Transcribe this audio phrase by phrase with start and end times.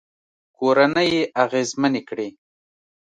[0.57, 2.29] کورنۍ يې اغېزمنې کړې